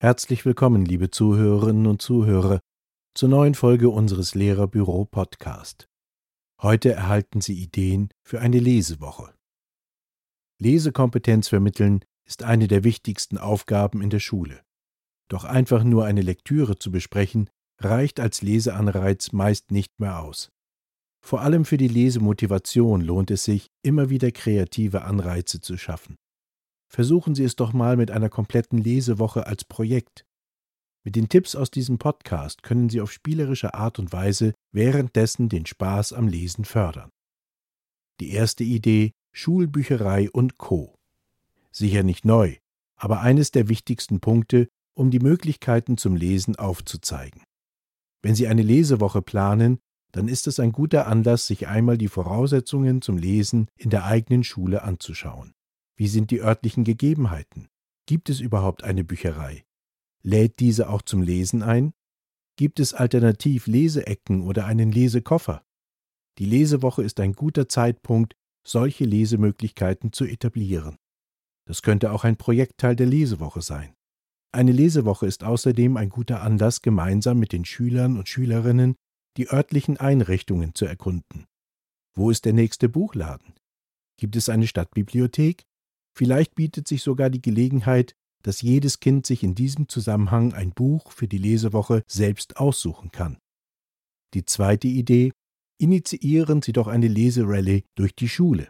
Herzlich 0.00 0.44
willkommen, 0.44 0.84
liebe 0.84 1.10
Zuhörerinnen 1.12 1.86
und 1.86 2.02
Zuhörer, 2.02 2.58
zur 3.14 3.28
neuen 3.28 3.54
Folge 3.54 3.88
unseres 3.88 4.34
Lehrerbüro 4.34 5.04
Podcast. 5.04 5.86
Heute 6.60 6.92
erhalten 6.92 7.40
Sie 7.40 7.54
Ideen 7.54 8.08
für 8.26 8.40
eine 8.40 8.58
Lesewoche. 8.58 9.32
Lesekompetenz 10.60 11.46
vermitteln 11.46 12.04
ist 12.26 12.42
eine 12.42 12.66
der 12.66 12.82
wichtigsten 12.82 13.38
Aufgaben 13.38 14.02
in 14.02 14.10
der 14.10 14.18
Schule. 14.18 14.60
Doch 15.28 15.44
einfach 15.44 15.84
nur 15.84 16.04
eine 16.04 16.22
Lektüre 16.22 16.76
zu 16.76 16.90
besprechen, 16.90 17.48
reicht 17.78 18.18
als 18.18 18.42
Leseanreiz 18.42 19.30
meist 19.30 19.70
nicht 19.70 20.00
mehr 20.00 20.18
aus. 20.18 20.50
Vor 21.22 21.42
allem 21.42 21.64
für 21.64 21.76
die 21.76 21.88
Lesemotivation 21.88 23.00
lohnt 23.00 23.30
es 23.30 23.44
sich, 23.44 23.68
immer 23.82 24.10
wieder 24.10 24.30
kreative 24.30 25.02
Anreize 25.02 25.60
zu 25.60 25.76
schaffen. 25.76 26.16
Versuchen 26.88 27.34
Sie 27.34 27.44
es 27.44 27.56
doch 27.56 27.72
mal 27.72 27.96
mit 27.96 28.10
einer 28.10 28.28
kompletten 28.28 28.78
Lesewoche 28.78 29.46
als 29.46 29.64
Projekt. 29.64 30.24
Mit 31.04 31.16
den 31.16 31.28
Tipps 31.28 31.54
aus 31.54 31.70
diesem 31.70 31.98
Podcast 31.98 32.62
können 32.62 32.88
Sie 32.88 33.00
auf 33.00 33.12
spielerische 33.12 33.74
Art 33.74 33.98
und 33.98 34.12
Weise 34.12 34.54
währenddessen 34.72 35.48
den 35.48 35.66
Spaß 35.66 36.12
am 36.12 36.26
Lesen 36.26 36.64
fördern. 36.64 37.10
Die 38.20 38.32
erste 38.32 38.64
Idee 38.64 39.12
Schulbücherei 39.32 40.30
und 40.30 40.58
Co. 40.58 40.96
Sicher 41.70 42.02
nicht 42.02 42.24
neu, 42.24 42.56
aber 42.96 43.20
eines 43.20 43.52
der 43.52 43.68
wichtigsten 43.68 44.20
Punkte, 44.20 44.68
um 44.94 45.10
die 45.10 45.20
Möglichkeiten 45.20 45.96
zum 45.96 46.16
Lesen 46.16 46.56
aufzuzeigen. 46.56 47.42
Wenn 48.22 48.34
Sie 48.34 48.48
eine 48.48 48.62
Lesewoche 48.62 49.22
planen, 49.22 49.78
dann 50.12 50.28
ist 50.28 50.46
es 50.46 50.60
ein 50.60 50.72
guter 50.72 51.06
Anlass, 51.06 51.46
sich 51.46 51.68
einmal 51.68 51.98
die 51.98 52.08
Voraussetzungen 52.08 53.02
zum 53.02 53.16
Lesen 53.16 53.68
in 53.76 53.90
der 53.90 54.04
eigenen 54.04 54.44
Schule 54.44 54.82
anzuschauen. 54.82 55.54
Wie 55.96 56.08
sind 56.08 56.30
die 56.30 56.40
örtlichen 56.40 56.84
Gegebenheiten? 56.84 57.68
Gibt 58.06 58.30
es 58.30 58.40
überhaupt 58.40 58.82
eine 58.82 59.04
Bücherei? 59.04 59.64
Lädt 60.22 60.58
diese 60.58 60.88
auch 60.88 61.02
zum 61.02 61.22
Lesen 61.22 61.62
ein? 61.62 61.92
Gibt 62.56 62.80
es 62.80 62.92
alternativ 62.92 63.66
Leseecken 63.66 64.42
oder 64.42 64.66
einen 64.66 64.92
Lesekoffer? 64.92 65.62
Die 66.38 66.44
Lesewoche 66.44 67.02
ist 67.02 67.20
ein 67.20 67.32
guter 67.32 67.68
Zeitpunkt, 67.68 68.34
solche 68.66 69.04
Lesemöglichkeiten 69.04 70.12
zu 70.12 70.24
etablieren. 70.24 70.96
Das 71.66 71.82
könnte 71.82 72.12
auch 72.12 72.24
ein 72.24 72.36
Projektteil 72.36 72.96
der 72.96 73.06
Lesewoche 73.06 73.62
sein. 73.62 73.94
Eine 74.52 74.72
Lesewoche 74.72 75.26
ist 75.26 75.44
außerdem 75.44 75.96
ein 75.96 76.08
guter 76.08 76.42
Anlass, 76.42 76.82
gemeinsam 76.82 77.38
mit 77.38 77.52
den 77.52 77.64
Schülern 77.64 78.16
und 78.16 78.28
Schülerinnen 78.28 78.96
die 79.36 79.48
örtlichen 79.48 79.96
Einrichtungen 79.96 80.74
zu 80.74 80.86
erkunden. 80.86 81.46
Wo 82.14 82.30
ist 82.30 82.44
der 82.44 82.52
nächste 82.52 82.88
Buchladen? 82.88 83.54
Gibt 84.18 84.36
es 84.36 84.48
eine 84.48 84.66
Stadtbibliothek? 84.66 85.64
Vielleicht 86.16 86.54
bietet 86.54 86.88
sich 86.88 87.02
sogar 87.02 87.30
die 87.30 87.40
Gelegenheit, 87.40 88.14
dass 88.42 88.62
jedes 88.62 89.00
Kind 89.00 89.26
sich 89.26 89.42
in 89.42 89.54
diesem 89.54 89.88
Zusammenhang 89.88 90.52
ein 90.54 90.72
Buch 90.72 91.12
für 91.12 91.28
die 91.28 91.38
Lesewoche 91.38 92.02
selbst 92.06 92.56
aussuchen 92.56 93.12
kann. 93.12 93.38
Die 94.34 94.44
zweite 94.44 94.88
Idee, 94.88 95.32
initiieren 95.78 96.62
Sie 96.62 96.72
doch 96.72 96.86
eine 96.86 97.08
Leserallye 97.08 97.84
durch 97.94 98.14
die 98.14 98.28
Schule. 98.28 98.68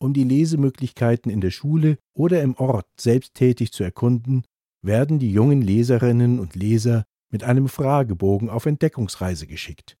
Um 0.00 0.12
die 0.12 0.24
Lesemöglichkeiten 0.24 1.30
in 1.30 1.40
der 1.40 1.50
Schule 1.50 1.98
oder 2.14 2.42
im 2.42 2.54
Ort 2.56 2.86
selbsttätig 2.98 3.72
zu 3.72 3.84
erkunden, 3.84 4.44
werden 4.82 5.18
die 5.18 5.32
jungen 5.32 5.62
Leserinnen 5.62 6.38
und 6.38 6.56
Leser 6.56 7.04
mit 7.34 7.42
einem 7.42 7.68
Fragebogen 7.68 8.48
auf 8.48 8.64
Entdeckungsreise 8.64 9.48
geschickt. 9.48 9.98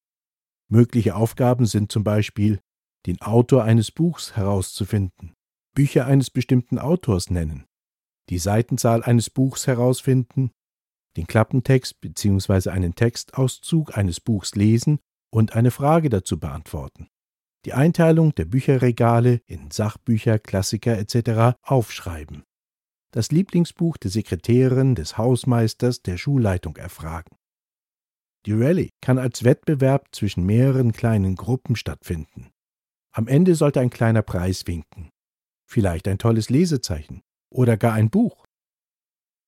Mögliche 0.70 1.16
Aufgaben 1.16 1.66
sind 1.66 1.90
zum 1.90 2.04
Beispiel, 2.04 2.60
den 3.06 3.20
Autor 3.22 3.64
eines 3.64 3.90
Buchs 3.90 4.36
herauszufinden, 4.36 5.34
Bücher 5.74 6.06
eines 6.06 6.30
bestimmten 6.30 6.78
Autors 6.78 7.30
nennen, 7.30 7.64
die 8.30 8.38
Seitenzahl 8.38 9.02
eines 9.02 9.30
Buchs 9.30 9.66
herausfinden, 9.66 10.52
den 11.16 11.26
Klappentext 11.26 12.00
bzw. 12.00 12.70
einen 12.70 12.94
Textauszug 12.94 13.98
eines 13.98 14.20
Buchs 14.20 14.54
lesen 14.54 15.00
und 15.32 15.56
eine 15.56 15.72
Frage 15.72 16.10
dazu 16.10 16.38
beantworten, 16.38 17.08
die 17.64 17.72
Einteilung 17.72 18.32
der 18.36 18.44
Bücherregale 18.44 19.40
in 19.46 19.72
Sachbücher, 19.72 20.38
Klassiker 20.38 20.96
etc. 20.96 21.58
aufschreiben, 21.62 22.44
das 23.14 23.30
Lieblingsbuch 23.30 23.96
der 23.96 24.10
Sekretärin, 24.10 24.96
des 24.96 25.16
Hausmeisters, 25.16 26.02
der 26.02 26.16
Schulleitung 26.16 26.76
erfragen. 26.76 27.36
Die 28.44 28.52
Rallye 28.52 28.90
kann 29.00 29.18
als 29.18 29.44
Wettbewerb 29.44 30.08
zwischen 30.12 30.44
mehreren 30.44 30.90
kleinen 30.90 31.36
Gruppen 31.36 31.76
stattfinden. 31.76 32.50
Am 33.14 33.28
Ende 33.28 33.54
sollte 33.54 33.78
ein 33.78 33.90
kleiner 33.90 34.22
Preis 34.22 34.66
winken. 34.66 35.10
Vielleicht 35.70 36.08
ein 36.08 36.18
tolles 36.18 36.50
Lesezeichen 36.50 37.22
oder 37.52 37.76
gar 37.76 37.92
ein 37.92 38.10
Buch. 38.10 38.44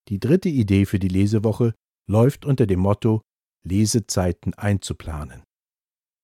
Die 0.08 0.20
dritte 0.20 0.48
Idee 0.48 0.86
für 0.86 1.00
die 1.00 1.08
Lesewoche 1.08 1.74
läuft 2.08 2.44
unter 2.44 2.68
dem 2.68 2.78
Motto 2.78 3.22
Lesezeiten 3.64 4.54
einzuplanen. 4.54 5.42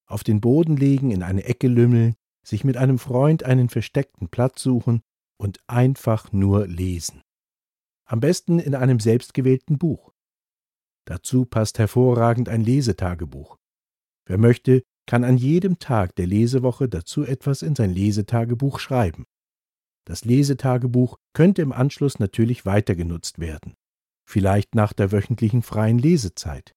Auf 0.08 0.22
den 0.22 0.40
Boden 0.40 0.76
legen, 0.76 1.10
in 1.10 1.24
eine 1.24 1.42
Ecke 1.42 1.66
lümmeln, 1.66 2.14
sich 2.46 2.62
mit 2.62 2.76
einem 2.76 3.00
Freund 3.00 3.42
einen 3.42 3.68
versteckten 3.68 4.28
Platz 4.28 4.62
suchen 4.62 5.02
und 5.40 5.58
einfach 5.66 6.30
nur 6.30 6.68
lesen. 6.68 7.20
Am 8.12 8.20
besten 8.20 8.58
in 8.58 8.74
einem 8.74 9.00
selbstgewählten 9.00 9.78
Buch. 9.78 10.12
Dazu 11.06 11.46
passt 11.46 11.78
hervorragend 11.78 12.50
ein 12.50 12.62
Lesetagebuch. 12.62 13.56
Wer 14.26 14.36
möchte, 14.36 14.82
kann 15.06 15.24
an 15.24 15.38
jedem 15.38 15.78
Tag 15.78 16.14
der 16.16 16.26
Lesewoche 16.26 16.90
dazu 16.90 17.24
etwas 17.24 17.62
in 17.62 17.74
sein 17.74 17.88
Lesetagebuch 17.88 18.80
schreiben. 18.80 19.24
Das 20.04 20.26
Lesetagebuch 20.26 21.16
könnte 21.32 21.62
im 21.62 21.72
Anschluss 21.72 22.18
natürlich 22.18 22.66
weiter 22.66 22.94
genutzt 22.96 23.38
werden, 23.38 23.76
vielleicht 24.28 24.74
nach 24.74 24.92
der 24.92 25.10
wöchentlichen 25.10 25.62
freien 25.62 25.98
Lesezeit. 25.98 26.74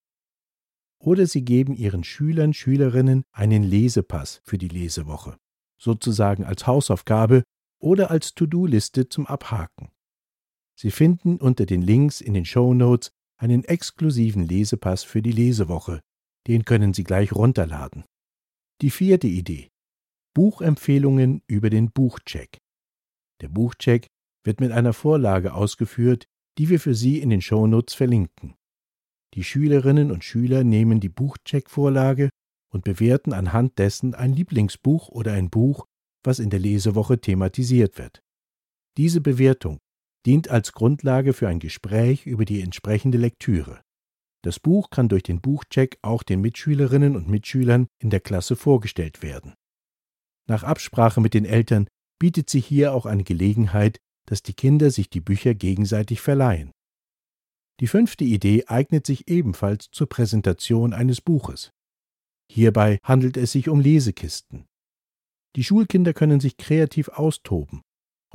Oder 0.99 1.27
Sie 1.27 1.43
geben 1.43 1.73
Ihren 1.73 2.05
Schülern, 2.05 2.53
Schülerinnen 2.53 3.25
einen 3.33 3.63
Lesepass 3.63 4.39
für 4.45 4.57
die 4.57 4.69
Lesewoche, 4.69 5.35
sozusagen 5.77 6.45
als 6.45 6.65
Hausaufgabe 6.65 7.43
oder 7.77 8.09
als 8.09 8.35
To-Do-Liste 8.35 9.09
zum 9.09 9.27
Abhaken. 9.27 9.89
Sie 10.77 10.91
finden 10.91 11.37
unter 11.37 11.65
den 11.65 11.81
Links 11.81 12.21
in 12.21 12.33
den 12.33 12.45
Show 12.45 12.73
Notes 12.73 13.11
einen 13.37 13.63
exklusiven 13.63 14.45
Lesepass 14.45 15.03
für 15.03 15.21
die 15.21 15.31
Lesewoche. 15.31 16.01
Den 16.47 16.65
können 16.65 16.93
Sie 16.93 17.03
gleich 17.03 17.33
runterladen. 17.33 18.03
Die 18.81 18.89
vierte 18.89 19.27
Idee. 19.27 19.69
Buchempfehlungen 20.33 21.41
über 21.47 21.69
den 21.69 21.91
Buchcheck. 21.91 22.57
Der 23.41 23.47
Buchcheck 23.47 24.07
wird 24.43 24.59
mit 24.59 24.71
einer 24.71 24.93
Vorlage 24.93 25.53
ausgeführt, 25.53 26.25
die 26.57 26.69
wir 26.69 26.79
für 26.79 26.93
Sie 26.93 27.19
in 27.19 27.29
den 27.29 27.41
Shownotes 27.41 27.95
verlinken. 27.95 28.55
Die 29.33 29.43
Schülerinnen 29.43 30.11
und 30.11 30.23
Schüler 30.23 30.63
nehmen 30.63 30.99
die 30.99 31.09
Buchcheck-Vorlage 31.09 32.29
und 32.71 32.83
bewerten 32.83 33.33
anhand 33.33 33.77
dessen 33.79 34.13
ein 34.13 34.33
Lieblingsbuch 34.33 35.09
oder 35.09 35.33
ein 35.33 35.49
Buch, 35.49 35.85
was 36.23 36.39
in 36.39 36.49
der 36.49 36.59
Lesewoche 36.59 37.19
thematisiert 37.19 37.97
wird. 37.97 38.21
Diese 38.97 39.21
Bewertung 39.21 39.79
dient 40.25 40.49
als 40.49 40.73
Grundlage 40.73 41.33
für 41.33 41.47
ein 41.47 41.59
Gespräch 41.59 42.25
über 42.25 42.45
die 42.45 42.61
entsprechende 42.61 43.17
Lektüre. 43.17 43.81
Das 44.43 44.59
Buch 44.59 44.89
kann 44.89 45.09
durch 45.09 45.23
den 45.23 45.41
Buchcheck 45.41 45.97
auch 46.01 46.23
den 46.23 46.41
Mitschülerinnen 46.41 47.15
und 47.15 47.27
Mitschülern 47.27 47.87
in 47.99 48.09
der 48.09 48.19
Klasse 48.19 48.55
vorgestellt 48.55 49.23
werden. 49.23 49.53
Nach 50.47 50.63
Absprache 50.63 51.21
mit 51.21 51.33
den 51.33 51.45
Eltern 51.45 51.87
bietet 52.19 52.49
sich 52.49 52.65
hier 52.65 52.93
auch 52.93 53.05
eine 53.05 53.23
Gelegenheit, 53.23 53.97
dass 54.27 54.43
die 54.43 54.53
Kinder 54.53 54.91
sich 54.91 55.09
die 55.09 55.21
Bücher 55.21 55.53
gegenseitig 55.53 56.21
verleihen. 56.21 56.71
Die 57.79 57.87
fünfte 57.87 58.23
Idee 58.23 58.65
eignet 58.67 59.05
sich 59.05 59.27
ebenfalls 59.27 59.87
zur 59.91 60.07
Präsentation 60.07 60.93
eines 60.93 61.21
Buches. 61.21 61.71
Hierbei 62.51 62.99
handelt 63.03 63.37
es 63.37 63.51
sich 63.51 63.69
um 63.69 63.79
Lesekisten. 63.79 64.65
Die 65.55 65.63
Schulkinder 65.63 66.13
können 66.13 66.39
sich 66.39 66.57
kreativ 66.57 67.09
austoben 67.09 67.81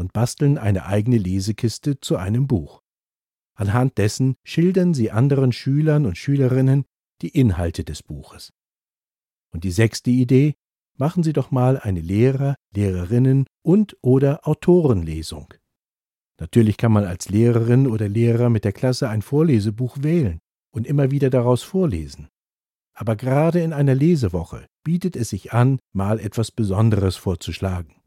und 0.00 0.14
basteln 0.14 0.56
eine 0.56 0.86
eigene 0.86 1.18
Lesekiste 1.18 2.00
zu 2.00 2.16
einem 2.16 2.46
Buch. 2.46 2.80
Anhand 3.54 3.98
dessen 3.98 4.34
schildern 4.42 4.94
sie 4.94 5.10
anderen 5.10 5.52
Schülern 5.52 6.06
und 6.06 6.16
Schülerinnen 6.16 6.86
die 7.20 7.28
Inhalte 7.28 7.84
des 7.84 8.02
Buches. 8.02 8.50
Und 9.52 9.62
die 9.62 9.70
sechste 9.70 10.10
Idee 10.10 10.54
machen 10.96 11.22
Sie 11.22 11.34
doch 11.34 11.50
mal 11.50 11.78
eine 11.78 12.00
Lehrer, 12.00 12.56
Lehrerinnen 12.74 13.44
und 13.62 13.96
oder 14.00 14.48
Autorenlesung. 14.48 15.52
Natürlich 16.38 16.78
kann 16.78 16.92
man 16.92 17.04
als 17.04 17.28
Lehrerin 17.28 17.86
oder 17.86 18.08
Lehrer 18.08 18.48
mit 18.48 18.64
der 18.64 18.72
Klasse 18.72 19.10
ein 19.10 19.20
Vorlesebuch 19.20 19.98
wählen 20.00 20.38
und 20.72 20.86
immer 20.86 21.10
wieder 21.10 21.28
daraus 21.28 21.62
vorlesen. 21.62 22.28
Aber 22.94 23.16
gerade 23.16 23.60
in 23.60 23.74
einer 23.74 23.94
Lesewoche 23.94 24.66
bietet 24.82 25.16
es 25.16 25.28
sich 25.28 25.52
an, 25.52 25.78
mal 25.92 26.18
etwas 26.18 26.50
Besonderes 26.50 27.16
vorzuschlagen. 27.16 27.99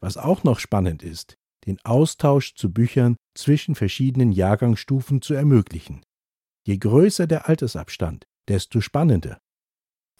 Was 0.00 0.16
auch 0.16 0.42
noch 0.42 0.58
spannend 0.58 1.02
ist, 1.02 1.36
den 1.66 1.78
Austausch 1.84 2.54
zu 2.54 2.72
Büchern 2.72 3.16
zwischen 3.36 3.76
verschiedenen 3.76 4.32
Jahrgangsstufen 4.32 5.22
zu 5.22 5.34
ermöglichen. 5.34 6.02
Je 6.66 6.76
größer 6.76 7.26
der 7.28 7.48
Altersabstand, 7.48 8.26
desto 8.48 8.80
spannender. 8.80 9.38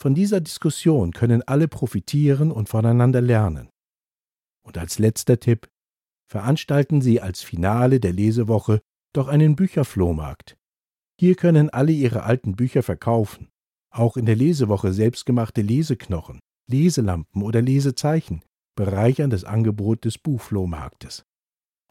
Von 0.01 0.15
dieser 0.15 0.41
Diskussion 0.41 1.13
können 1.13 1.43
alle 1.43 1.67
profitieren 1.67 2.53
und 2.53 2.69
voneinander 2.69 3.21
lernen. 3.21 3.69
Und 4.63 4.79
als 4.79 4.99
letzter 4.99 5.41
Tipp, 5.41 5.69
veranstalten 6.31 7.03
Sie 7.03 7.21
als 7.21 7.43
Finale 7.43 7.99
der 7.99 8.13
Lesewoche 8.13 8.81
doch 9.13 9.27
einen 9.27 9.57
Bücherflohmarkt. 9.57 10.57
Hier 11.19 11.35
können 11.35 11.71
alle 11.71 11.93
Ihre 11.93 12.23
alten 12.23 12.55
Bücher 12.55 12.83
verkaufen, 12.83 13.51
auch 13.91 14.17
in 14.17 14.27
der 14.27 14.37
Lesewoche 14.37 14.93
selbstgemachte 14.93 15.63
Leseknochen, 15.63 16.41
Leselampen 16.69 17.43
oder 17.43 17.61
Lesezeichen 17.61 18.43
bereichern 18.77 19.31
das 19.31 19.45
Angebot 19.45 20.05
des 20.05 20.19
Buchflohmarktes. 20.19 21.25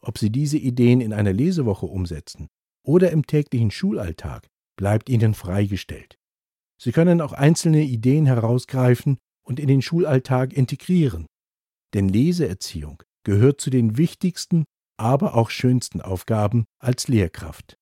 Ob 0.02 0.18
Sie 0.18 0.30
diese 0.30 0.56
Ideen 0.56 1.00
in 1.00 1.12
einer 1.12 1.32
Lesewoche 1.32 1.86
umsetzen 1.86 2.48
oder 2.82 3.10
im 3.10 3.26
täglichen 3.26 3.70
Schulalltag, 3.70 4.46
bleibt 4.76 5.10
Ihnen 5.10 5.34
freigestellt. 5.34 6.16
Sie 6.80 6.92
können 6.92 7.20
auch 7.20 7.32
einzelne 7.32 7.82
Ideen 7.82 8.24
herausgreifen 8.24 9.18
und 9.44 9.60
in 9.60 9.68
den 9.68 9.82
Schulalltag 9.82 10.54
integrieren. 10.54 11.26
Denn 11.92 12.08
Leseerziehung 12.08 13.02
gehört 13.24 13.60
zu 13.60 13.68
den 13.68 13.98
wichtigsten, 13.98 14.64
aber 14.96 15.34
auch 15.34 15.50
schönsten 15.50 16.00
Aufgaben 16.00 16.64
als 16.78 17.08
Lehrkraft. 17.08 17.76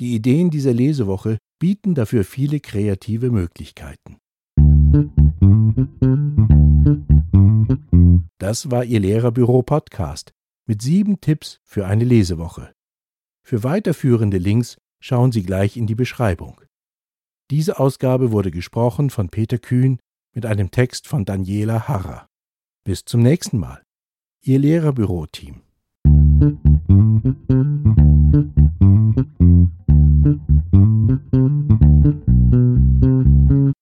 Die 0.00 0.14
Ideen 0.14 0.48
dieser 0.48 0.72
Lesewoche 0.72 1.36
bieten 1.58 1.94
dafür 1.94 2.24
viele 2.24 2.58
kreative 2.58 3.30
Möglichkeiten. 3.30 4.16
Das 8.38 8.70
war 8.70 8.84
Ihr 8.84 9.00
Lehrerbüro 9.00 9.62
Podcast 9.62 10.32
mit 10.66 10.80
sieben 10.80 11.20
Tipps 11.20 11.58
für 11.64 11.86
eine 11.86 12.04
Lesewoche. 12.04 12.72
Für 13.46 13.62
weiterführende 13.62 14.38
Links 14.38 14.78
schauen 15.02 15.32
Sie 15.32 15.42
gleich 15.42 15.76
in 15.76 15.86
die 15.86 15.94
Beschreibung. 15.94 16.62
Diese 17.50 17.78
Ausgabe 17.78 18.32
wurde 18.32 18.50
gesprochen 18.50 19.10
von 19.10 19.28
Peter 19.28 19.58
Kühn 19.58 19.98
mit 20.34 20.46
einem 20.46 20.70
Text 20.70 21.08
von 21.08 21.26
Daniela 21.26 21.88
Harrer. 21.88 22.26
Bis 22.84 23.04
zum 23.04 23.20
nächsten 23.20 23.58
Mal. 23.58 23.82
Ihr 24.42 24.60
Lehrerbüro-Team. 24.60 25.60
Thank 30.22 30.38
you. 31.32 33.39